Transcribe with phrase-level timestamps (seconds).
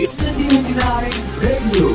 [0.00, 0.80] Hits 99
[1.44, 1.92] Radio.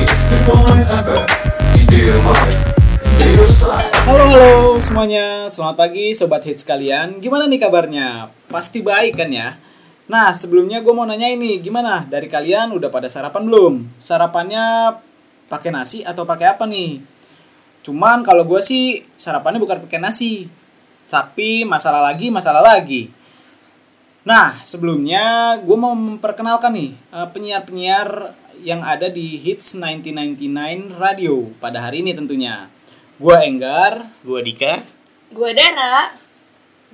[0.00, 1.28] It's the point FM.
[1.76, 2.56] In your life,
[3.04, 3.92] in your side.
[4.08, 7.20] Halo halo semuanya, selamat pagi sobat hits kalian.
[7.20, 8.32] Gimana nih kabarnya?
[8.48, 9.60] Pasti baik kan ya?
[10.08, 13.92] Nah sebelumnya gue mau nanya ini, gimana dari kalian udah pada sarapan belum?
[14.00, 14.96] Sarapannya
[15.52, 16.96] pakai nasi atau pakai apa nih?
[17.84, 20.48] Cuman kalau gue sih sarapannya bukan pakai nasi,
[21.12, 23.20] tapi masalah lagi masalah lagi.
[24.24, 28.32] Nah sebelumnya gue mau memperkenalkan nih eh, penyiar-penyiar
[28.64, 32.72] yang ada di Hits 1999 Radio pada hari ini tentunya.
[33.20, 34.82] Gue Enggar, Gua Dika,
[35.30, 36.24] Gue Dara.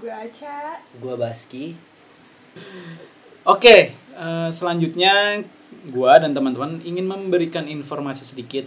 [0.00, 0.80] Gue Aca.
[0.96, 1.76] gua Baski.
[3.44, 5.44] Oke, eh, selanjutnya
[5.92, 8.64] gua dan teman-teman ingin memberikan informasi sedikit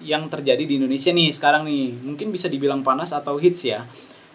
[0.00, 2.00] yang terjadi di Indonesia nih sekarang nih.
[2.00, 3.84] Mungkin bisa dibilang panas atau hits ya.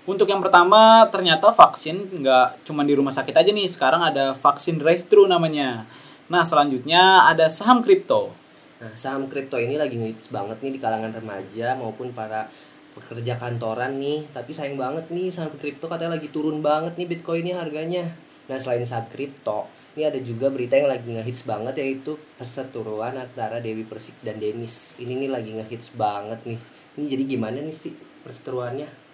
[0.06, 3.66] Untuk yang pertama, ternyata vaksin nggak cuma di rumah sakit aja nih.
[3.66, 5.90] Sekarang ada vaksin drive-thru namanya.
[6.30, 8.30] Nah, selanjutnya ada saham kripto.
[8.78, 12.54] Nah, saham kripto ini lagi ngehits banget nih di kalangan remaja maupun para
[12.94, 14.30] pekerja kantoran nih.
[14.30, 18.06] Tapi sayang banget nih saham kripto katanya lagi turun banget nih Bitcoinnya harganya.
[18.46, 19.66] Nah, selain saham kripto,
[19.98, 24.94] ini ada juga berita yang lagi ngehits banget yaitu perseteruan antara Dewi Persik dan Denis.
[25.02, 26.62] Ini nih lagi ngehits banget nih.
[26.94, 29.05] Ini jadi gimana nih sih perseteruannya?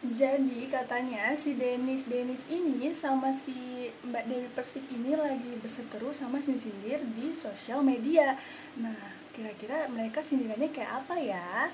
[0.00, 3.52] Jadi katanya si Denis Denis ini sama si
[4.00, 8.32] Mbak Dewi Persik ini lagi berseteru sama sindir di sosial media.
[8.80, 8.96] Nah,
[9.36, 11.68] kira-kira mereka sindirannya kayak apa ya?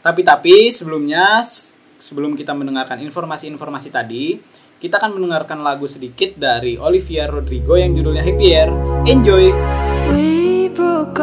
[0.00, 4.40] Tapi-tapi sebelumnya, s- sebelum kita mendengarkan informasi-informasi tadi,
[4.80, 8.72] kita akan mendengarkan lagu sedikit dari Olivia Rodrigo yang judulnya Happier.
[9.04, 9.52] Enjoy!
[10.10, 11.21] We broke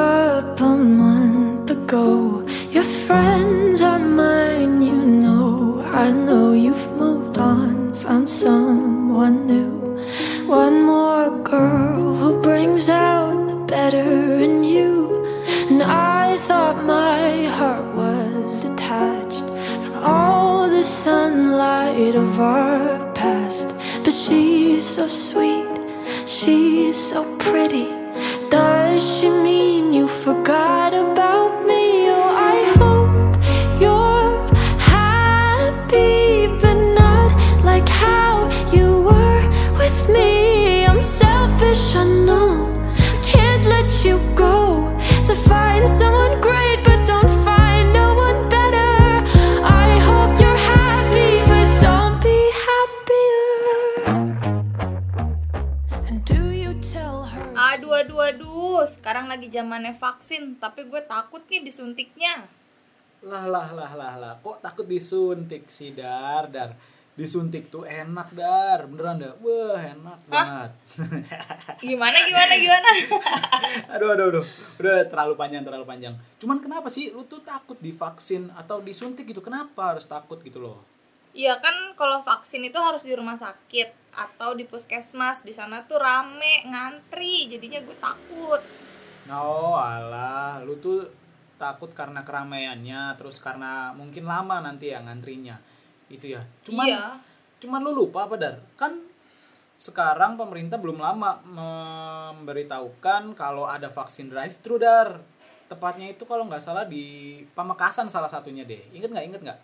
[56.70, 58.86] Aduh, aduh, aduh.
[58.86, 62.46] Sekarang lagi zamannya vaksin, tapi gue takut nih disuntiknya.
[63.26, 66.46] Lah lah lah lah lah, kok takut disuntik sih Dar?
[66.54, 66.78] Dar,
[67.18, 69.34] disuntik tuh enak Dar, beneran dah.
[69.42, 70.72] Wah enak banget.
[71.90, 72.90] Gimana, gimana, gimana?
[73.98, 74.46] aduh aduh aduh,
[74.78, 76.14] udah terlalu panjang terlalu panjang.
[76.38, 79.42] Cuman kenapa sih lu tuh takut divaksin atau disuntik gitu?
[79.42, 80.99] Kenapa harus takut gitu loh?
[81.40, 85.48] Iya kan kalau vaksin itu harus di rumah sakit atau di puskesmas.
[85.48, 87.48] Di sana tuh rame, ngantri.
[87.48, 88.60] Jadinya gue takut.
[89.24, 91.08] No, alah, lu tuh
[91.56, 95.56] takut karena keramaiannya, terus karena mungkin lama nanti ya ngantrinya.
[96.12, 96.44] Itu ya.
[96.68, 97.16] Cuman iya.
[97.64, 98.56] cuman lu lupa apa Dar?
[98.76, 99.08] Kan
[99.80, 105.24] sekarang pemerintah belum lama memberitahukan kalau ada vaksin drive-thru Dar.
[105.72, 108.92] Tepatnya itu kalau nggak salah di Pamekasan salah satunya deh.
[108.92, 109.26] Ingat nggak?
[109.32, 109.60] Ingat nggak?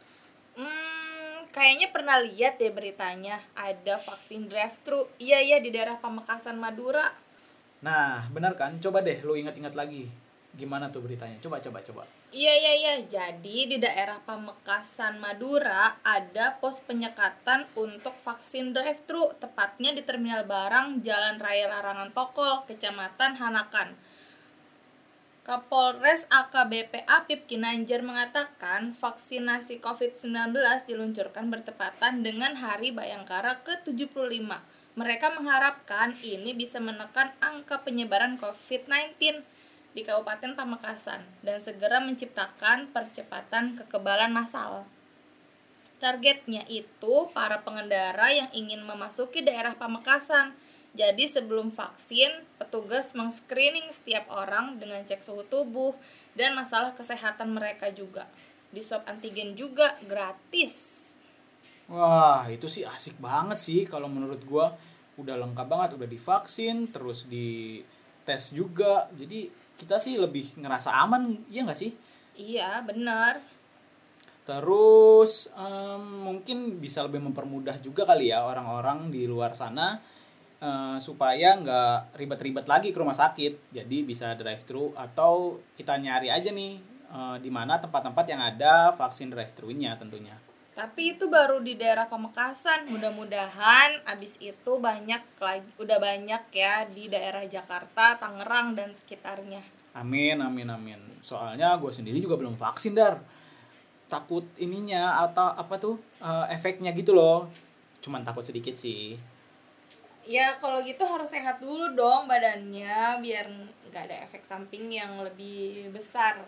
[0.55, 1.14] Hmm,
[1.55, 3.39] kayaknya pernah lihat deh beritanya.
[3.55, 5.07] Ada vaksin drive-thru.
[5.15, 7.07] Iya, iya di daerah Pamekasan, Madura.
[7.79, 8.75] Nah, benar kan?
[8.83, 10.11] Coba deh lu ingat-ingat lagi.
[10.51, 11.39] Gimana tuh beritanya?
[11.39, 12.03] Coba coba coba.
[12.35, 12.93] Iya iya iya.
[13.07, 20.99] Jadi di daerah Pamekasan Madura ada pos penyekatan untuk vaksin drive-thru, tepatnya di Terminal Barang
[20.99, 23.95] Jalan Raya Larangan Tokol, Kecamatan Hanakan.
[25.45, 30.57] Kapolres AKBP Apip Kinanjar mengatakan vaksinasi COVID-19
[30.89, 34.41] diluncurkan bertepatan dengan Hari Bayangkara ke-75.
[34.97, 39.45] Mereka mengharapkan ini bisa menekan angka penyebaran COVID-19
[39.93, 44.89] di Kabupaten Pamekasan dan segera menciptakan percepatan kekebalan massal.
[46.01, 50.57] Targetnya itu para pengendara yang ingin memasuki daerah Pamekasan.
[50.95, 55.91] Jadi sebelum vaksin, petugas meng-screening setiap orang dengan cek suhu tubuh
[56.39, 58.31] dan masalah kesehatan mereka juga.
[58.71, 61.03] Di swab antigen juga gratis.
[61.91, 64.71] Wah, itu sih asik banget sih kalau menurut gua.
[65.19, 67.83] Udah lengkap banget, udah divaksin, terus di
[68.23, 69.11] tes juga.
[69.11, 71.91] Jadi kita sih lebih ngerasa aman, iya nggak sih?
[72.39, 73.43] Iya, bener.
[74.47, 80.14] Terus em, mungkin bisa lebih mempermudah juga kali ya orang-orang di luar sana
[80.61, 83.73] eh, supaya nggak ribet-ribet lagi ke rumah sakit.
[83.75, 86.79] Jadi bisa drive thru atau kita nyari aja nih
[87.09, 90.35] eh, di mana tempat-tempat yang ada vaksin drive thru-nya tentunya.
[90.75, 92.91] Tapi itu baru di daerah Pamekasan.
[92.91, 99.63] Mudah-mudahan abis itu banyak lagi, udah banyak ya di daerah Jakarta, Tangerang dan sekitarnya.
[99.95, 100.99] Amin, amin, amin.
[101.23, 103.23] Soalnya gue sendiri juga belum vaksin dar.
[104.11, 107.47] Takut ininya atau apa tuh eh, efeknya gitu loh.
[108.03, 109.15] Cuman takut sedikit sih.
[110.25, 113.45] Ya kalau gitu harus sehat dulu dong badannya biar
[113.93, 116.41] nggak ada efek samping yang lebih besar.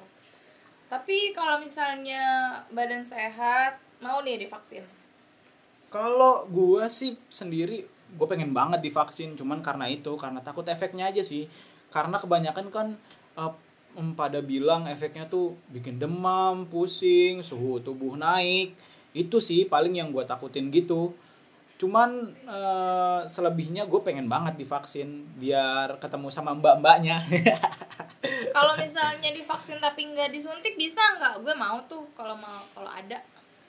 [0.89, 4.81] Tapi kalau misalnya badan sehat, mau nih divaksin.
[5.93, 11.21] Kalau gue sih sendiri gue pengen banget divaksin, cuman karena itu karena takut efeknya aja
[11.21, 11.45] sih.
[11.91, 12.87] Karena kebanyakan kan
[13.35, 18.73] em, pada bilang efeknya tuh bikin demam, pusing, suhu tubuh naik.
[19.11, 21.13] Itu sih paling yang gue takutin gitu.
[21.77, 27.21] Cuman eh, selebihnya gue pengen banget divaksin biar ketemu sama mbak-mbaknya.
[28.55, 31.45] Kalau misalnya divaksin tapi nggak disuntik bisa nggak?
[31.45, 33.21] Gue mau tuh kalau mau kalau ada.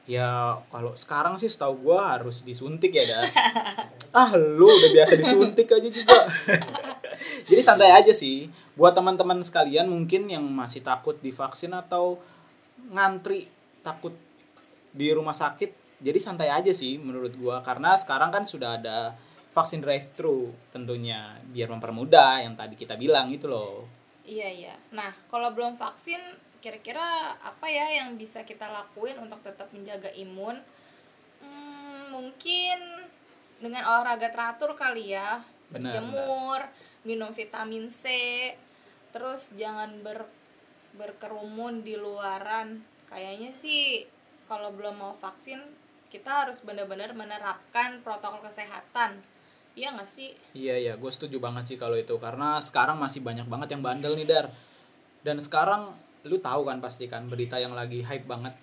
[0.08, 3.28] Ya kalau sekarang sih setahu gua harus disuntik ya dah.
[4.24, 6.16] ah lu udah biasa disuntik aja juga.
[7.52, 8.48] Jadi santai aja sih.
[8.72, 12.16] Buat teman-teman sekalian mungkin yang masih takut divaksin atau
[12.88, 13.52] ngantri
[13.84, 14.16] takut
[14.96, 15.76] di rumah sakit.
[15.98, 19.18] Jadi santai aja sih menurut gua karena sekarang kan sudah ada
[19.50, 23.88] vaksin drive thru tentunya biar mempermudah yang tadi kita bilang itu loh.
[24.22, 24.74] Iya iya.
[24.94, 26.20] Nah kalau belum vaksin,
[26.62, 30.60] kira-kira apa ya yang bisa kita lakuin untuk tetap menjaga imun?
[31.42, 33.08] Hmm, mungkin
[33.58, 35.42] dengan olahraga teratur kali ya.
[35.68, 36.60] Benar, Jemur,
[37.04, 38.06] minum vitamin C,
[39.10, 40.28] terus jangan ber
[40.96, 42.80] berkerumun di luaran.
[43.08, 44.04] Kayaknya sih
[44.48, 45.60] kalau belum mau vaksin
[46.08, 49.20] kita harus benar-benar menerapkan protokol kesehatan.
[49.78, 50.34] Iya nggak sih?
[50.56, 54.18] Iya iya, gue setuju banget sih kalau itu karena sekarang masih banyak banget yang bandel
[54.18, 54.46] nih dar.
[55.22, 55.94] Dan sekarang
[56.26, 58.56] lu tahu kan pasti kan berita yang lagi hype banget.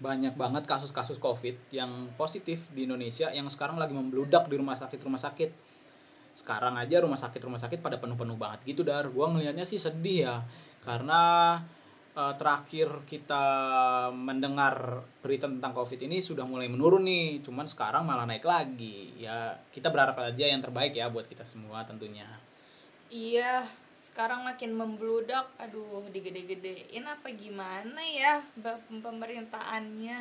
[0.00, 4.96] Banyak banget kasus-kasus COVID yang positif di Indonesia yang sekarang lagi membludak di rumah sakit
[5.04, 5.50] rumah sakit.
[6.34, 9.06] Sekarang aja rumah sakit rumah sakit pada penuh-penuh banget gitu dar.
[9.12, 10.36] Gua ngelihatnya sih sedih ya
[10.88, 11.60] karena
[12.14, 13.44] eh, terakhir kita
[14.14, 19.58] mendengar berita tentang covid ini sudah mulai menurun nih cuman sekarang malah naik lagi ya
[19.74, 22.26] kita berharap aja yang terbaik ya buat kita semua tentunya
[23.14, 23.62] Iya,
[24.10, 25.46] sekarang makin membludak.
[25.60, 30.18] Aduh, digede-gedein apa gimana ya pemerintahannya.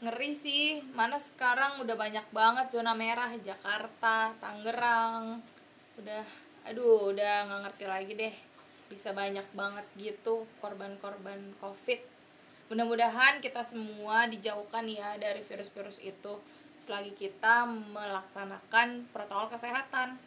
[0.00, 5.44] Ngeri sih, mana sekarang udah banyak banget zona merah Jakarta, Tangerang.
[6.00, 6.24] Udah,
[6.68, 8.34] aduh, udah nggak ngerti lagi deh.
[8.90, 12.00] Bisa banyak banget gitu korban-korban COVID.
[12.70, 16.38] Mudah-mudahan kita semua dijauhkan ya dari virus-virus itu
[16.80, 20.18] selagi kita melaksanakan protokol kesehatan.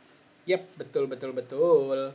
[0.43, 2.11] Yap, betul betul betul.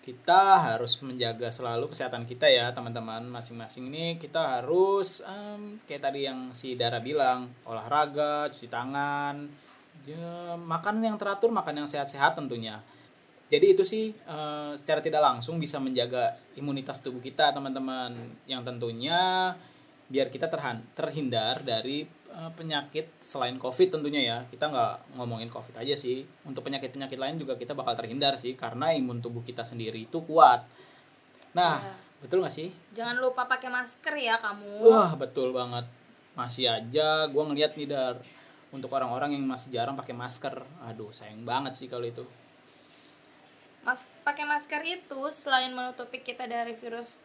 [0.00, 3.26] Kita harus menjaga selalu kesehatan kita ya, teman-teman.
[3.26, 9.50] Masing-masing ini kita harus em, kayak tadi yang si Dara bilang, olahraga, cuci tangan,
[10.06, 12.78] ya, makan yang teratur, makan yang sehat-sehat tentunya.
[13.46, 18.14] Jadi itu sih eh, secara tidak langsung bisa menjaga imunitas tubuh kita, teman-teman.
[18.44, 19.54] Yang tentunya
[20.06, 24.38] biar kita terhan- terhindar dari eh, penyakit selain COVID tentunya ya.
[24.50, 26.26] Kita nggak ngomongin COVID aja sih.
[26.42, 30.66] Untuk penyakit-penyakit lain juga kita bakal terhindar sih karena imun tubuh kita sendiri itu kuat.
[31.54, 31.94] Nah, Iya.
[32.20, 32.68] betul nggak sih?
[32.92, 34.84] Jangan lupa pakai masker ya kamu.
[34.84, 35.86] Wah, betul banget.
[36.36, 38.20] Masih aja gua ngeliat nih dar
[38.68, 40.52] untuk orang-orang yang masih jarang pakai masker.
[40.84, 42.26] Aduh, sayang banget sih kalau itu.
[43.86, 47.22] Mas pakai masker itu selain menutupi kita dari virus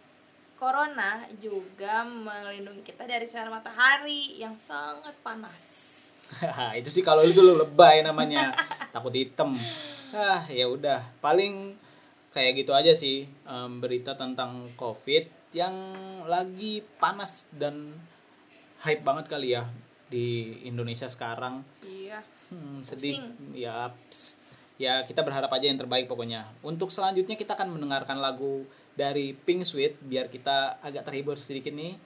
[0.61, 5.89] corona juga melindungi kita dari sinar matahari yang sangat panas.
[6.79, 8.53] itu sih kalau itu lu lebay namanya
[8.93, 9.57] takut hitam
[10.13, 11.75] ah ya udah paling
[12.31, 15.73] kayak gitu aja sih em, berita tentang covid yang
[16.29, 17.91] lagi panas dan
[18.85, 19.67] hype banget kali ya
[20.07, 22.23] di Indonesia sekarang Iya.
[22.51, 23.55] Hmm, sedih Pusing.
[23.55, 23.91] ya.
[24.81, 28.65] Ya kita berharap aja yang terbaik pokoknya untuk selanjutnya kita akan mendengarkan lagu
[28.97, 32.01] dari Pink Sweet biar kita agak terhibur sedikit nih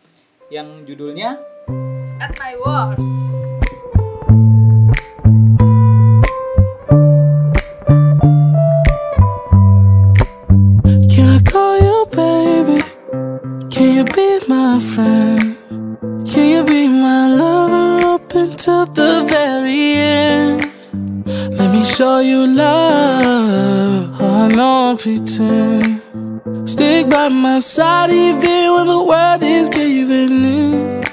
[0.51, 1.39] yang judulnya
[2.19, 3.24] At my worst.
[27.55, 31.03] Stick by my side even when the world is giving in.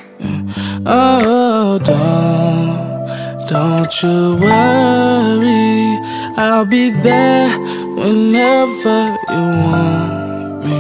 [0.85, 5.99] Oh, don't, don't you worry.
[6.37, 7.49] I'll be there
[7.95, 10.79] whenever you want me.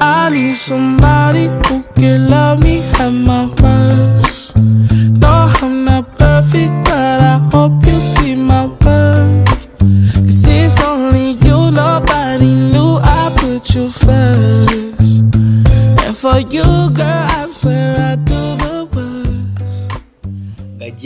[0.00, 2.61] I need somebody who can love me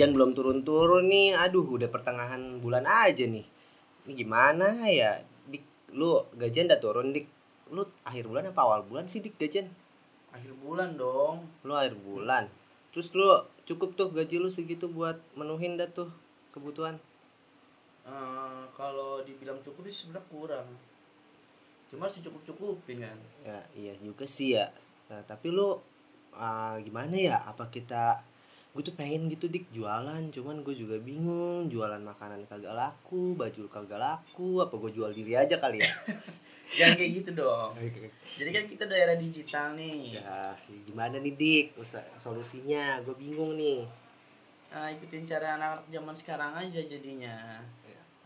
[0.06, 1.34] gajian belum turun-turun nih.
[1.34, 3.42] Aduh udah pertengahan bulan aja nih.
[4.06, 5.18] Ini gimana ya
[5.50, 5.90] dik?
[5.98, 7.26] Lu gajian udah turun dik.
[7.74, 9.66] Lu akhir bulan apa awal bulan sih dik gajian?
[10.30, 11.42] Akhir bulan dong.
[11.66, 12.46] lu akhir bulan.
[12.94, 13.26] Terus lu
[13.66, 16.06] cukup tuh gaji lu segitu buat menuhin dah tuh
[16.54, 17.02] kebutuhan?
[18.06, 20.68] Eh, kalau dibilang cukup sih sebenarnya kurang.
[21.90, 23.18] Cuma sih cukup cukupin kan.
[23.42, 24.70] ya iya juga sih ya.
[25.10, 25.74] Nah tapi lu
[26.30, 27.42] ah, gimana ya?
[27.42, 28.22] Apa kita
[28.76, 30.20] gue tuh pengen gitu dik jualan.
[30.28, 35.32] Cuman gue juga bingung jualan makanan kagak laku baju kagak laku apa gue jual diri
[35.32, 35.88] aja kali ya?
[36.76, 37.72] Jangan kayak gitu dong.
[38.36, 40.20] Jadi kan kita daerah digital nih.
[40.20, 40.52] ya
[40.84, 41.66] gimana nih dik?
[42.20, 43.00] Solusinya.
[43.00, 43.88] Gue bingung nih.
[44.76, 47.64] Nah, ikutin cara anak-anak zaman sekarang aja jadinya.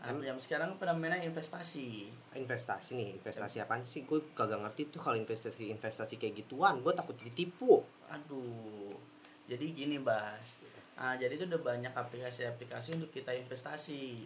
[0.01, 2.09] Anak zaman sekarang pada mainnya investasi.
[2.33, 3.09] investasi nih.
[3.21, 4.03] Investasi apaan sih?
[4.03, 6.81] Gue kagak ngerti tuh kalau investasi investasi kayak gituan.
[6.81, 7.85] Gue takut ditipu.
[8.09, 9.10] Aduh.
[9.51, 10.63] Jadi gini, Bas.
[10.95, 14.23] Nah, jadi itu udah banyak aplikasi-aplikasi untuk kita investasi.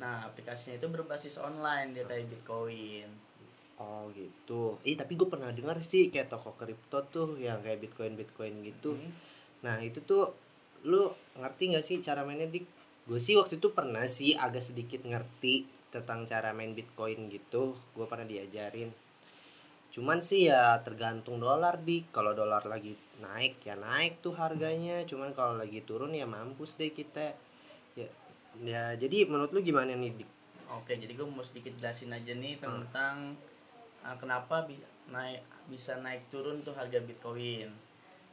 [0.00, 3.08] Nah, aplikasinya itu berbasis online dia kayak Bitcoin.
[3.80, 8.12] oh gitu ih tapi gue pernah dengar sih kayak toko kripto tuh yang kayak bitcoin
[8.12, 9.08] bitcoin gitu Hmm.
[9.64, 10.36] nah itu tuh
[10.84, 11.08] lu
[11.40, 12.68] ngerti nggak sih cara mainnya dik
[13.08, 18.04] gue sih waktu itu pernah sih agak sedikit ngerti tentang cara main bitcoin gitu gue
[18.04, 18.92] pernah diajarin
[19.90, 25.34] cuman sih ya tergantung dolar dik kalau dolar lagi naik ya naik tuh harganya cuman
[25.34, 27.34] kalau lagi turun ya mampus deh kita
[27.98, 28.06] ya
[28.62, 30.30] ya jadi menurut lu gimana nih dik
[30.70, 33.34] Oke, jadi gue mau sedikit jelasin aja nih tentang
[34.06, 34.78] uh, kenapa bi-
[35.10, 37.66] naik bisa naik turun tuh harga Bitcoin.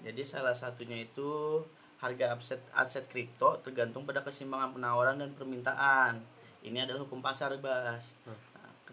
[0.05, 1.65] Jadi salah satunya itu
[1.97, 6.21] harga aset aset kripto tergantung pada keseimbangan penawaran dan permintaan.
[6.61, 8.13] Ini adalah hukum pasar, Bas.
[8.29, 8.37] Hmm.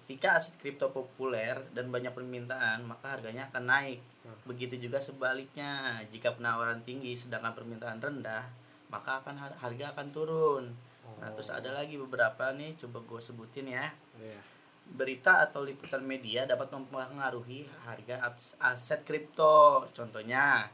[0.04, 4.04] Ketika aset kripto populer dan banyak permintaan, maka harganya akan naik.
[4.20, 4.36] Hmm.
[4.44, 8.44] Begitu juga sebaliknya, jika penawaran tinggi sedangkan permintaan rendah,
[8.92, 10.64] maka akan har- harga akan turun.
[11.24, 13.88] Nah, terus ada lagi beberapa nih, coba gue sebutin ya.
[14.20, 14.40] Iya.
[14.84, 18.28] Berita atau liputan media dapat mempengaruhi harga
[18.60, 19.88] aset kripto.
[19.96, 20.68] Contohnya,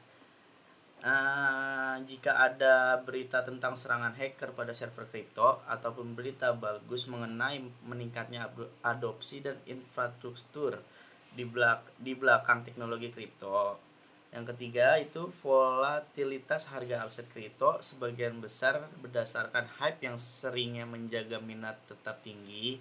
[1.00, 8.52] eh, jika ada berita tentang serangan hacker pada server kripto ataupun berita bagus mengenai meningkatnya
[8.85, 10.80] adopsi dan infrastruktur
[11.33, 13.78] di belak di belakang teknologi kripto.
[14.30, 21.75] Yang ketiga itu volatilitas harga aset kripto sebagian besar berdasarkan hype yang seringnya menjaga minat
[21.90, 22.78] tetap tinggi.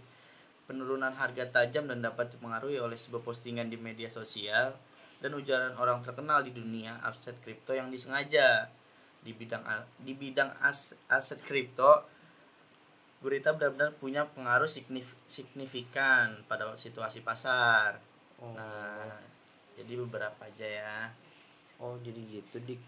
[0.70, 4.78] Penurunan harga tajam dan dapat dipengaruhi oleh sebuah postingan di media sosial
[5.20, 8.72] dan ujaran orang terkenal di dunia aset kripto yang disengaja
[9.20, 9.64] di bidang
[10.00, 12.08] di bidang as- aset kripto
[13.20, 18.00] berita benar-benar punya pengaruh signif- signifikan pada situasi pasar.
[18.40, 18.56] Oh.
[18.56, 19.20] Nah,
[19.76, 20.98] jadi beberapa aja ya.
[21.80, 22.80] Oh jadi gitu dik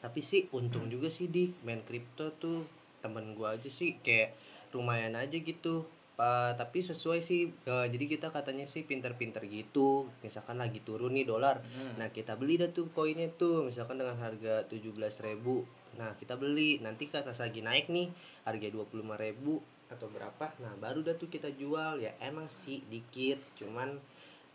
[0.00, 2.64] Tapi sih untung juga sih dik Main kripto tuh
[3.02, 4.36] temen gua aja sih kayak
[4.72, 5.84] lumayan aja gitu
[6.16, 10.08] Tapi sesuai sih eh, Jadi kita katanya sih pinter-pinter gitu.
[10.22, 11.64] Misalkan lagi turun nih dolar.
[11.64, 11.98] Hmm.
[11.98, 15.64] Nah kita beli dah tuh koinnya tuh Misalkan dengan harga 17.000 ribu.
[15.98, 16.78] Nah kita beli.
[16.84, 18.08] Nanti pas lagi naik nih
[18.44, 21.98] Harga 25.000 ribu Atau berapa Nah baru dah tuh kita jual.
[22.04, 23.96] Ya emang sih dikit Cuman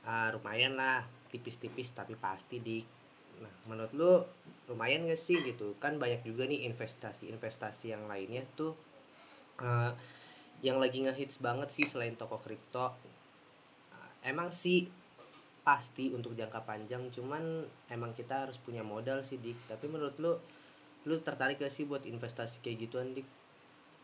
[0.06, 1.04] ah, lumayan lah.
[1.28, 2.98] Tipis-tipis tapi pasti dik
[3.38, 4.12] Nah, menurut lu
[4.66, 5.78] lumayan gak sih gitu?
[5.78, 8.74] Kan banyak juga nih investasi-investasi yang lainnya tuh
[9.62, 9.92] eh,
[10.60, 12.94] yang lagi ngehits banget sih selain toko kripto.
[13.94, 14.90] Eh, Emang sih
[15.62, 19.68] pasti untuk jangka panjang, cuman emang kita harus punya modal sih dik.
[19.68, 20.34] Tapi menurut lu,
[21.04, 23.28] lu tertarik gak sih buat investasi kayak gituan dik?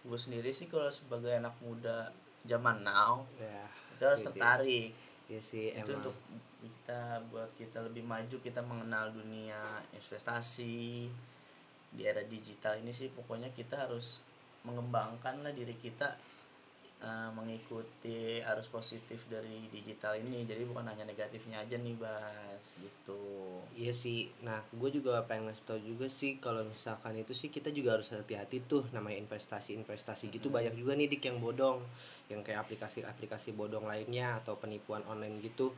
[0.03, 2.11] Gue sendiri sih kalau sebagai anak muda
[2.43, 3.63] zaman now Ya,
[3.95, 4.91] itu harus Iya, tertarik.
[5.31, 6.03] ya sih itu emang.
[6.03, 6.15] untuk
[6.59, 6.99] kita
[7.31, 11.07] buat kita lebih maju kita mengenal dunia investasi
[11.89, 14.19] di era digital ini sih pokoknya kita harus
[14.63, 16.19] mengembangkan lah diri kita
[17.03, 20.47] eh, mengikuti arus positif dari digital ini.
[20.47, 23.59] Jadi bukan hanya negatifnya aja nih bas gitu.
[23.75, 27.75] Iya sih, nah gue juga pengen ngasih tau juga sih kalau misalkan itu sih kita
[27.75, 30.47] juga harus hati-hati tuh namanya investasi-investasi gitu.
[30.47, 31.83] Banyak juga nih dik yang bodong,
[32.31, 35.75] yang kayak aplikasi-aplikasi bodong lainnya atau penipuan online gitu.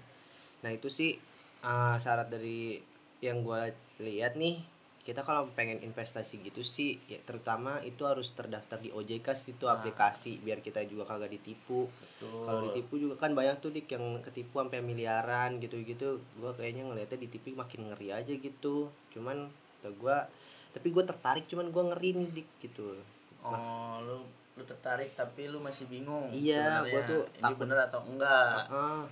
[0.62, 1.18] Nah itu sih
[1.66, 2.78] uh, syarat dari
[3.24, 3.74] yang gue
[4.06, 4.75] lihat nih
[5.06, 9.70] kita kalau pengen investasi gitu sih ya terutama itu harus terdaftar di OJK sih itu
[9.70, 11.86] aplikasi biar kita juga kagak ditipu.
[12.18, 16.18] Kalau ditipu juga kan banyak tuh dik yang ketipu sampai miliaran gitu-gitu.
[16.42, 18.90] Gua kayaknya ngeliatnya ditipu makin ngeri aja gitu.
[19.14, 19.46] Cuman
[19.86, 20.26] kata gua
[20.74, 22.98] tapi gue tertarik cuman gua ngeri nih dik gitu.
[23.46, 24.26] Oh, lu
[24.58, 26.34] lu tertarik tapi lu masih bingung.
[26.34, 27.62] Iya, gua tuh ini takut.
[27.62, 28.74] bener atau enggak.
[28.74, 29.06] ah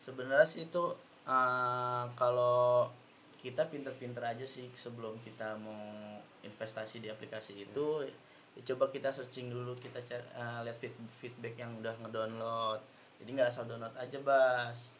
[0.00, 0.96] Sebenarnya sih itu
[1.28, 2.88] eh, kalau
[3.44, 8.08] kita pinter-pinter aja sih sebelum kita mau investasi di aplikasi itu
[8.56, 12.80] ya coba kita searching dulu kita eh, lihat feed- feedback yang udah ngedownload.
[13.20, 14.96] Jadi nggak asal download aja, Bas.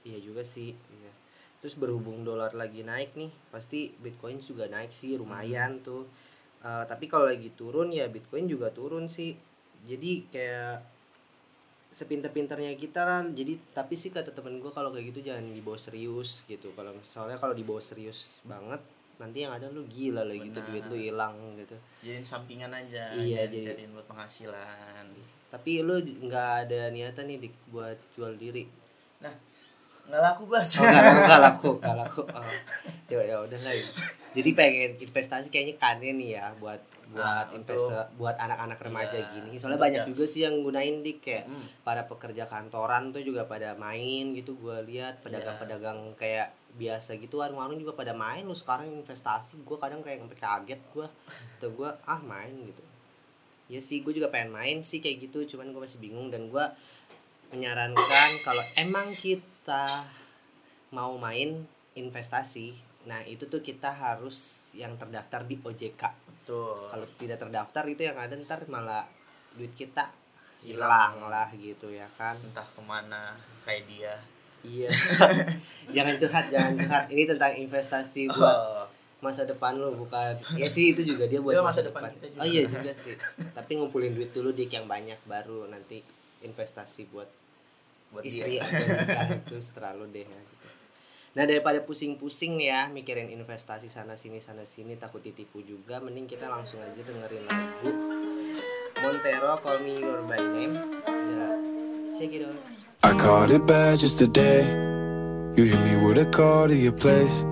[0.00, 1.12] iya juga sih iya.
[1.60, 6.08] terus berhubung dolar lagi naik nih pasti bitcoin juga naik sih lumayan tuh
[6.60, 9.32] Eh, tapi kalau lagi turun ya bitcoin juga turun sih
[9.88, 10.76] jadi kayak
[11.90, 16.46] sepinter-pinternya kita kan jadi tapi sih kata temen gue kalau kayak gitu jangan dibawa serius
[16.46, 18.78] gitu kalau soalnya kalau dibawa serius banget
[19.18, 23.44] nanti yang ada lu gila lah gitu duit lu hilang gitu Jadiin sampingan aja, Iya,
[23.44, 25.04] jadi- jadiin buat penghasilan.
[25.50, 28.64] tapi lu nggak ada niatan nih dik buat jual diri
[29.20, 29.34] Nah,
[30.08, 30.78] nggak laku, Bas.
[30.78, 32.22] Oh, nggak laku, nggak laku, nggak laku.
[32.32, 32.54] Oh.
[33.12, 33.74] Ya ya udah lah.
[34.30, 36.78] Jadi pengen investasi kayaknya kane nih ya buat
[37.10, 39.58] buat Ah, investor buat anak-anak remaja Iya, gini.
[39.58, 40.06] Soalnya banyak ya.
[40.06, 41.66] juga sih yang gunain dik kayak Hmm.
[41.82, 45.22] para pekerja kantoran tuh juga pada main gitu gue lihat Iya.
[45.24, 50.38] pedagang-pedagang kayak biasa gitu warung-warung juga pada main lu sekarang investasi gue kadang kayak sampai
[50.38, 51.06] kaget gue
[51.58, 52.82] atau gue ah main gitu
[53.66, 56.64] ya sih gue juga pengen main sih kayak gitu cuman gue masih bingung dan gue
[57.50, 57.98] menyarankan
[58.40, 60.06] kalau emang kita
[60.88, 64.36] mau main investasi nah itu tuh kita harus
[64.74, 66.84] yang terdaftar di OJK Betul.
[66.86, 69.08] kalau tidak terdaftar itu yang ada ntar malah
[69.52, 70.12] duit kita
[70.60, 71.16] Hilang.
[71.16, 73.32] hilang lah gitu ya kan entah ke mana
[73.64, 74.12] kayak dia.
[74.60, 74.92] iya
[75.96, 78.84] jangan curhat jangan curhat ini tentang investasi buat Oh,
[79.20, 82.40] masa depan lu bukan ya sih itu juga dia buat Iya, masa depan kita juga.
[82.40, 83.16] oh iya juga sih
[83.52, 86.04] tapi ngumpulin duit dulu dik yang banyak baru nanti
[86.40, 87.28] investasi buat
[88.10, 88.64] buat istri dia.
[88.64, 90.40] atau nikah itu terlalu deh ya.
[91.30, 96.26] Nah daripada pusing-pusing nih ya mikirin investasi sana sini sana sini takut ditipu juga, mending
[96.26, 97.90] kita langsung aja dengerin lagu
[98.98, 100.74] Montero Call Me Your By Name.
[101.06, 101.46] Ya,
[102.18, 102.58] check it out.
[103.06, 104.66] I called it bad just today.
[105.54, 107.46] You hit me with a call to your place.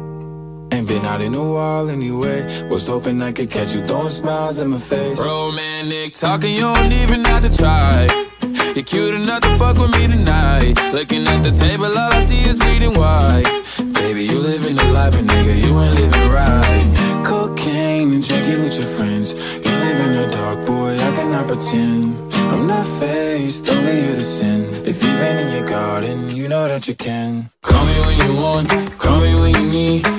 [0.75, 2.51] Ain't been out in a while anyway.
[2.67, 5.23] Was hoping I could catch you throwing smiles in my face.
[5.23, 8.11] Romantic talking, you don't even have to try.
[8.79, 10.79] You're cute enough to fuck with me tonight.
[10.93, 13.43] Looking at the table, all I see is bleeding white.
[13.93, 17.25] Baby, you living the life, but nigga, you ain't living right.
[17.27, 19.35] Cocaine and drinking with your friends.
[19.35, 22.23] You live in the dark, boy, I cannot pretend.
[22.53, 24.61] I'm not faced, only you to sin.
[24.87, 27.51] If you've been in your garden, you know that you can.
[27.63, 30.18] Call me when you want, call me when you need.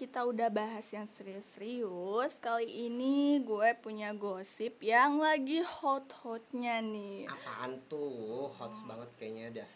[0.00, 7.28] Kita udah bahas yang serius-serius, kali ini gue punya gosip yang lagi hot-hotnya nih.
[7.28, 8.48] Apaan tuh?
[8.56, 9.68] Hot banget kayaknya udah.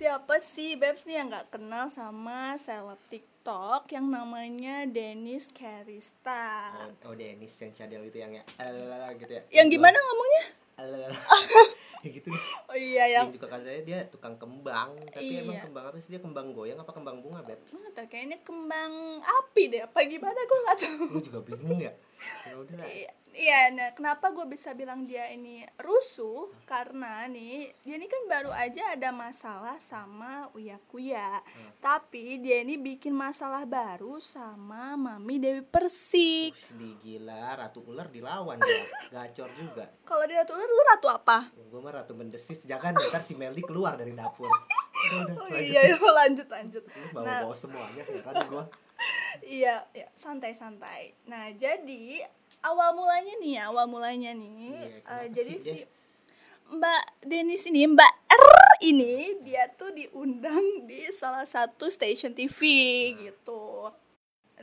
[0.00, 6.72] Siapa sih Babs nih yang nggak kenal sama seleb TikTok yang namanya Dennis Karista?
[7.04, 9.44] Oh, oh Dennis yang cadel itu yang ya alalala gitu ya.
[9.60, 10.44] Yang gimana ngomongnya?
[12.04, 12.42] Ya gitu deh.
[12.68, 15.64] Oh iya yang Yang juga katanya dia tukang kembang, tapi emang Iya.
[15.64, 17.56] kembang apa sih dia kembang goyang apa kembang bunga, Beb?
[17.64, 21.04] nggak tahu kayaknya kembang api deh apa gimana gue nggak tahu.
[21.08, 21.92] Lu juga bingung ya?
[22.44, 22.76] Ya udah.
[22.84, 26.54] Iya, Iya, nah kenapa gue bisa bilang dia ini rusuh?
[26.62, 31.42] Karena nih, dia ini kan baru aja ada masalah sama Uya Kuya.
[31.78, 36.54] Tapi dia ini bikin masalah baru sama Mami Dewi Persik.
[36.72, 38.82] Di gila ratu ular dilawan ya.
[39.18, 39.90] Gacor juga.
[40.02, 41.38] Kalau dia ratu ular, lu ratu apa?
[41.58, 44.46] Gue mah ratu mendesis, jangan ntar si Meldi keluar dari dapur.
[45.04, 45.68] Udah, udah, Oh lanjut.
[45.68, 46.80] iya, iya, lanjut lanjut.
[46.80, 48.64] Lu Nah, bawa-bawa semuanya, ya kan gue.
[49.44, 51.12] iya, iya, santai santai.
[51.28, 52.24] Nah, jadi
[52.64, 55.80] awal mulanya nih, ya, awal mulanya nih, Iya, eh, kenapa jadi sih si?
[56.64, 58.46] Mbak Denis ini, Mbak R
[58.88, 62.60] ini, dia tuh diundang di salah satu stasiun TV
[63.20, 63.92] gitu.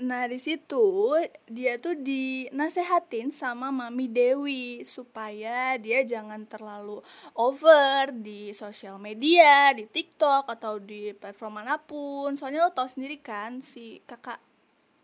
[0.01, 1.13] Nah di situ
[1.45, 7.03] dia tuh dinasehatin sama Mami Dewi supaya dia jangan terlalu
[7.37, 12.33] over di sosial media, di TikTok atau di platform mana pun.
[12.33, 14.41] Soalnya lo tau sendiri kan si kakak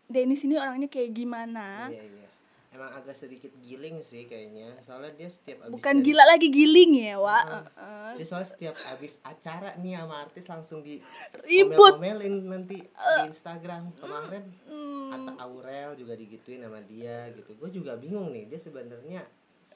[0.08, 1.92] Denis ini orangnya kayak gimana.
[1.92, 2.28] Iya, iya.
[2.78, 4.78] Emang agak sedikit giling sih kayaknya.
[4.80, 8.10] Soalnya dia setiap abis bukan dari- gila lagi giling ya wa Heeh.
[8.14, 11.02] dia soalnya setiap abis acara nih sama artis langsung di
[11.42, 11.98] Ribut.
[11.98, 13.90] komelin nanti di Instagram.
[13.92, 14.44] Kemarin
[15.08, 17.50] Atta Aurel juga digituin sama dia gitu.
[17.52, 19.26] Gue juga bingung nih dia sebenarnya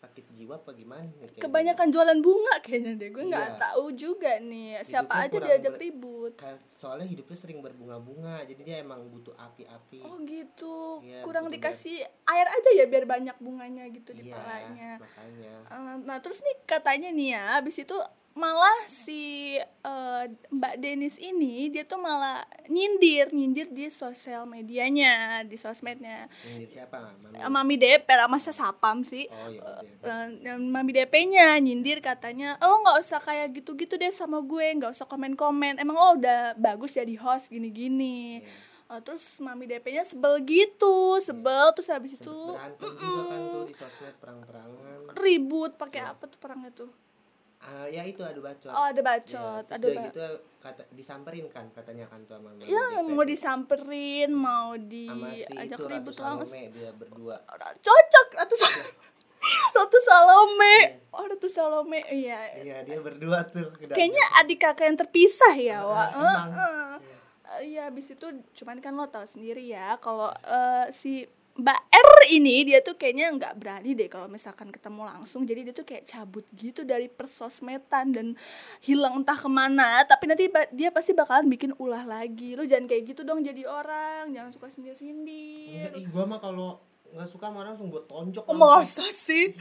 [0.03, 1.41] sakit jiwa apa gimana nih kayaknya.
[1.41, 3.61] kebanyakan jualan bunga kayaknya deh gue nggak Iya.
[3.61, 6.33] tahu juga nih siapa Hidupnya aja diajak ber- ribut.
[6.75, 10.03] Soalnya hidupnya sering berbunga-bunga jadi dia emang butuh api-api.
[10.03, 10.99] Oh gitu.
[11.01, 14.91] Iya, kurang dikasih air aja ya biar banyak bunganya gitu di iya palanya.
[14.99, 15.55] makanya.
[16.03, 17.95] Nah terus nih katanya nih ya abis itu
[18.33, 25.55] malah si eh, Mbak Denis ini dia tuh malah nyindir nyindir di sosial medianya di
[25.55, 26.27] sosmednya.
[26.43, 27.13] Nyindir siapa?
[27.13, 27.37] Mami?
[27.37, 29.29] Eh, Mami DP lah masa sapam sih?
[29.29, 29.85] Oh iya.
[30.01, 34.93] Eh, yang Mami DP-nya nyindir katanya lo nggak usah kayak gitu-gitu deh sama gue nggak
[34.93, 35.77] usah komen-komen.
[35.77, 38.41] Emang lo udah bagus jadi host gini-gini.
[38.41, 38.49] Iya.
[38.93, 41.73] Eh, terus Mami DP-nya sebel gitu sebel.
[41.73, 45.17] Terus habis itu berantem juga kan tuh di sosmed perang-perangan.
[45.17, 46.13] Ribut pakai Iya.
[46.13, 46.89] apa tuh perangnya tuh
[47.63, 48.69] Ah, ya itu adu bacot.
[48.69, 50.27] Oh ada Ya, bacot terus ada udah ba- gitu
[50.59, 55.79] kata disamperin kan katanya kan tuh sama Mami ya mau disamperin mau sama si diajak
[55.79, 56.59] itu ribut langsung.
[56.71, 57.37] Dia berdua.
[57.79, 58.87] Cocok Sal-
[59.75, 60.77] Ratu Salome.
[61.11, 62.39] Oh Ratu Salome iya.
[62.57, 66.51] Iya dia berdua tuh kayaknya adik kakak yang terpisah ya wa emang.
[66.51, 66.91] Heeh.
[66.95, 67.11] Eh,
[67.69, 72.65] Iya habis itu cuman kan lo tahu sendiri ya kalau eh, si Mbak R ini
[72.65, 75.45] dia tuh kayaknya nggak berani deh kalau misalkan ketemu langsung.
[75.45, 78.27] Jadi dia tuh kayak cabut gitu dari persosmedan dan
[78.81, 80.01] hilang entah ke mana.
[80.09, 82.57] Tapi nanti dia pasti bakalan bikin ulah lagi.
[82.57, 84.33] Lo jangan kayak gitu dong jadi orang.
[84.33, 86.81] Jangan suka sindir sindir gua mah kalau
[87.13, 89.53] nggak suka orang langsung gue tonjok oh, masa sih?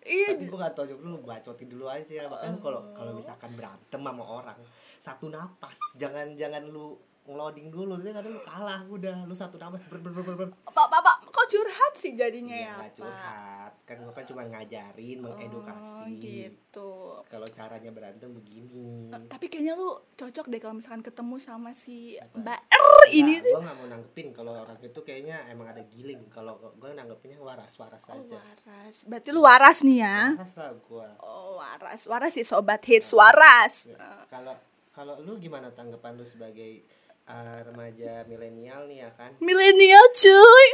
[0.00, 2.30] Iya tapi gue gak tonjok dulu bacotin dulu aja.
[2.30, 4.58] Bahkan kalau kalau misalkan berantem sama orang
[4.96, 5.76] satu napas.
[5.98, 7.94] Jangan jangan lu ngeloding dulu.
[7.96, 11.46] Dia kadang lu kalah udah lu satu napas ber ber ber pak pak pak kok
[11.46, 12.96] curhat sih jadinya Iya, ya nggak pak?
[12.96, 13.72] curhat.
[13.84, 16.00] Kan gua kan cuma ngajarin mengedukasi.
[16.00, 16.90] Oh, gitu.
[17.24, 19.10] Kalau caranya berantem begini.
[19.26, 22.34] Tapi kayaknya lu cocok deh kalau misalkan ketemu sama si Siapa?
[22.36, 23.52] Mbak R ini Nah, tuh.
[23.52, 24.26] gue gak mau nanggepin.
[24.30, 26.20] Kalau orang itu kayaknya emang ada giling.
[26.28, 28.38] Kalau gue nanggepinnya waras waras Oh, aja.
[28.38, 28.96] waras.
[29.04, 30.18] Berarti lu waras nih ya.
[30.34, 32.00] waras lah gue Oh, waras.
[32.04, 33.86] Waras sih sobat hits waras.
[33.86, 34.54] Ya, kalau
[34.90, 36.82] kalau lu gimana tanggapan lu sebagai
[37.30, 40.68] uh, remaja milenial nih ya kan Milenial cuy.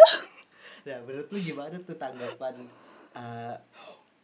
[0.87, 2.65] nah menurut lu gimana tuh tanggapan
[3.13, 3.55] uh,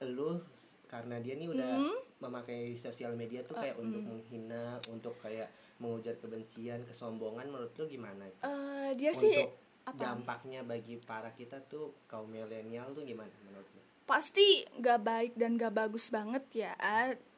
[0.02, 0.40] lu
[0.86, 1.98] karena dia nih udah Hmm?
[2.22, 7.90] memakai sosial media tuh kayak Uh, untuk menghina untuk kayak mengujar kebencian kesombongan menurut lu
[7.90, 8.30] gimana?
[8.30, 9.98] Eh, dia sih untuk apa?
[9.98, 13.82] dampaknya bagi para kita tuh kaum milenial tuh gimana menurut lu?
[14.02, 16.74] pasti gak baik dan gak bagus banget ya.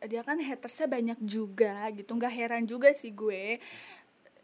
[0.02, 2.18] Dia kan hatersnya banyak juga gitu.
[2.18, 3.60] Gak heran juga sih gue.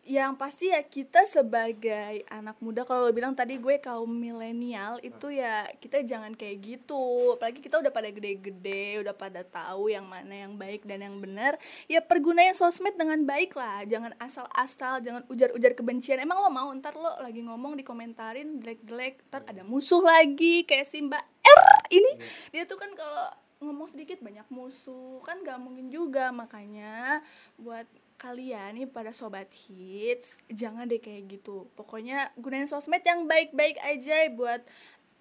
[0.00, 5.28] Yang pasti ya kita sebagai anak muda kalau lo bilang tadi gue kaum milenial itu
[5.28, 7.36] ya kita jangan kayak gitu.
[7.36, 11.60] Apalagi kita udah pada gede-gede, udah pada tahu yang mana yang baik dan yang benar.
[11.84, 13.84] Ya pergunain sosmed dengan baik lah.
[13.84, 16.18] Jangan asal-asal, jangan ujar-ujar kebencian.
[16.18, 21.04] Emang lo mau ntar lo lagi ngomong dikomentarin jelek-jelek, ntar ada musuh lagi kayak si
[21.04, 21.60] Mbak R
[21.92, 22.12] ini.
[22.56, 23.28] Dia tuh kan kalau
[23.60, 27.20] ngomong sedikit banyak musuh kan gak mungkin juga makanya
[27.60, 27.84] buat
[28.20, 31.72] kalian nih pada sobat hits jangan deh kayak gitu.
[31.72, 34.60] Pokoknya gunain sosmed yang baik-baik aja buat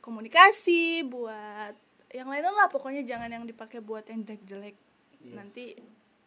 [0.04, 1.74] komunikasi buat
[2.12, 2.68] yang lainnya lah.
[2.68, 4.76] Pokoknya jangan yang dipakai buat yang jelek-jelek.
[5.32, 5.80] Nanti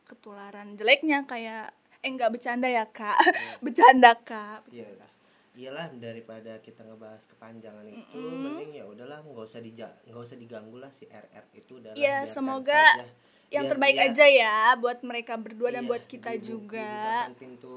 [0.08, 3.20] ketularan jeleknya kayak eh nggak bercanda ya kak.
[3.64, 4.64] Bercanda kak.
[4.72, 5.11] Iya
[5.52, 10.76] iyalah daripada kita ngebahas kepanjangan itu mending ya udahlah nggak usah dija nggak usah diganggu
[10.76, 11.92] lah si RR itu Iya,
[12.24, 13.04] biarkan semoga saja.
[13.48, 16.88] yang Biar terbaik dia- aja ya buat mereka berdua dan iya, buat kita dibu- juga.
[16.88, 17.74] dibukakan pintu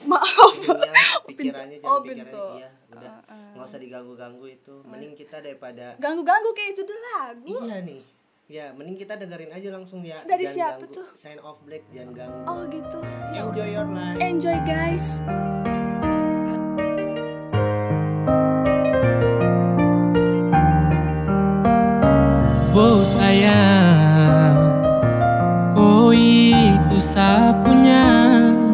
[0.00, 0.54] maaf.
[0.56, 0.92] Ininya,
[1.26, 2.46] pikirannya oh, jangan pikirannya pintu.
[2.56, 3.14] iya udah.
[3.52, 4.74] Nggak usah diganggu-ganggu itu.
[4.82, 7.56] Mending kita daripada ganggu-ganggu kayak judul lagu.
[7.60, 8.02] Iya nih.
[8.46, 10.18] Ya mending kita dengerin aja langsung ya.
[10.22, 10.96] Dari jangan siapa ganggu.
[10.96, 11.06] tuh?
[11.12, 12.40] sign off black jangan ganggu.
[12.46, 12.98] Oh gitu.
[13.30, 14.18] Ya enjoy your life.
[14.18, 15.20] Enjoy guys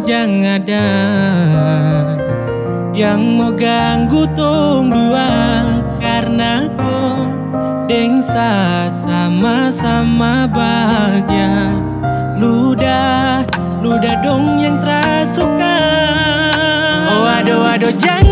[0.07, 0.88] Jangan ada
[2.95, 5.31] Yang mau ganggu tong dua
[5.99, 7.27] Karena kau
[7.90, 11.75] Dengsa sama-sama bahagia.
[12.38, 13.42] Ludah
[13.83, 15.79] Ludah dong yang terasuka
[17.11, 18.25] Oh aduh aduh jangan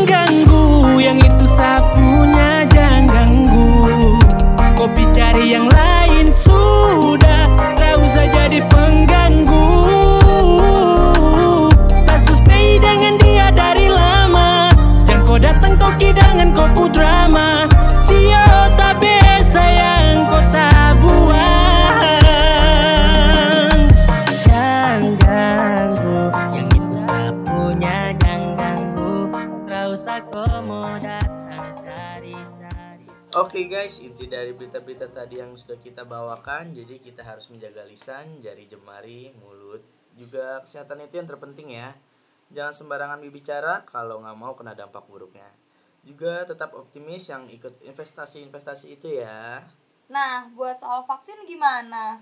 [34.44, 39.80] dari berita-berita tadi yang sudah kita bawakan, jadi kita harus menjaga lisan, jari jemari, mulut,
[40.20, 41.96] juga kesehatan itu yang terpenting ya.
[42.52, 45.48] Jangan sembarangan berbicara kalau nggak mau kena dampak buruknya.
[46.04, 49.64] Juga tetap optimis yang ikut investasi-investasi itu ya.
[50.12, 52.20] Nah, buat soal vaksin gimana?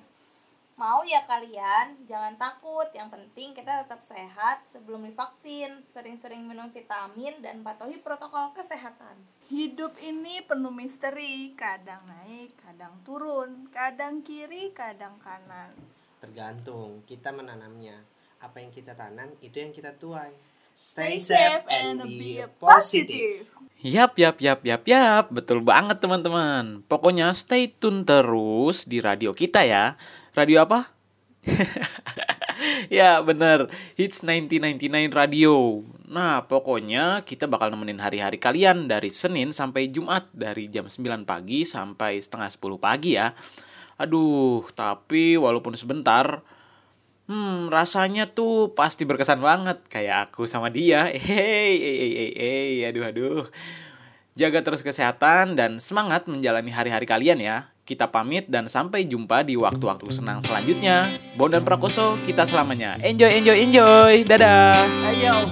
[0.83, 1.95] Mau ya kalian?
[2.11, 2.91] Jangan takut.
[2.91, 5.79] Yang penting kita tetap sehat sebelum divaksin.
[5.79, 9.15] Sering-sering minum vitamin dan patuhi protokol kesehatan.
[9.47, 15.71] Hidup ini penuh misteri, kadang naik, kadang turun, kadang kiri, kadang kanan.
[16.19, 18.03] Tergantung kita menanamnya.
[18.43, 20.35] Apa yang kita tanam itu yang kita tuai.
[20.75, 23.47] Stay safe and be positive.
[23.87, 25.31] Yap, yap, yap, yap, yap.
[25.31, 26.83] Betul banget teman-teman.
[26.91, 29.95] Pokoknya stay tune terus di radio kita ya.
[30.33, 30.89] Radio apa?
[32.89, 33.69] ya bener,
[34.01, 35.85] Hits 1999 Radio.
[36.09, 41.69] Nah, pokoknya kita bakal nemenin hari-hari kalian dari Senin sampai Jumat dari jam 9 pagi
[41.69, 43.37] sampai setengah 10 pagi ya.
[44.01, 46.41] Aduh, tapi walaupun sebentar,
[47.29, 51.13] hmm, rasanya tuh pasti berkesan banget kayak aku sama dia.
[51.29, 53.45] Hey, hey, hey, hey, hey, aduh, aduh.
[54.33, 57.72] Jaga terus kesehatan dan semangat menjalani hari-hari kalian ya.
[57.83, 61.11] Kita pamit dan sampai jumpa di waktu-waktu senang selanjutnya.
[61.35, 62.95] Bon dan Prakoso, kita selamanya.
[63.03, 64.23] Enjoy, enjoy, enjoy.
[64.23, 64.87] Dadah.
[65.03, 65.51] Hey yo,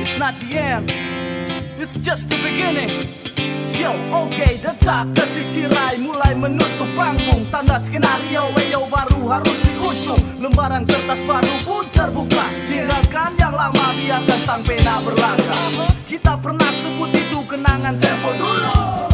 [0.00, 0.88] it's not the end,
[1.76, 3.12] it's just the beginning.
[3.76, 10.86] Yo, oke, detak detik tirai mulai menutup panggung Tanda skenario, weyo baru harus diusung Lembaran
[10.86, 17.42] kertas baru pun terbuka Tinggalkan yang lama, biarkan sang pena berlangkah Kita pernah sebut itu
[17.48, 19.11] kenangan tempo dulu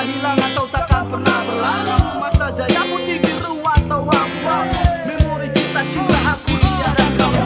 [0.00, 1.96] Pernah hilang atau takkan pernah berlalu.
[2.24, 7.42] Masa jaya putih biru atau abu-abu Memori cinta-cinta aku dia dan kamu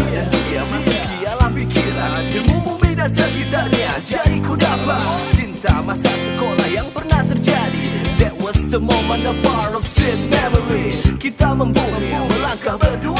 [0.00, 2.22] Dia, dia masih dialah pikiran.
[2.32, 5.04] Ilmu bumi dan sekitarnya Jadi ku dapat.
[5.36, 7.84] Cinta masa sekolah yang pernah terjadi.
[8.24, 10.96] That was the moment a part of sweet memory.
[11.20, 13.11] Kita membumi melangkah berdua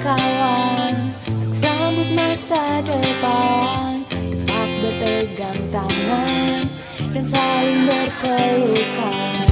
[0.00, 0.94] kawan
[1.28, 4.04] Untuk sambut masa depan?
[4.10, 6.64] Tetap berpegang tangan
[7.12, 9.43] Dan saling berpelukan